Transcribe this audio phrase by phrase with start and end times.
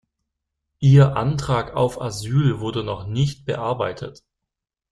[0.79, 4.23] Ihr Antrag auf Asyl wurde noch nicht bearbeitet.